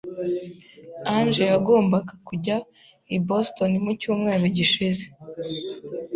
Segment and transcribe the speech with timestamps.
[1.13, 2.57] Ange yagombaga kujya
[3.15, 5.03] i Boston mu cyumweru gishize.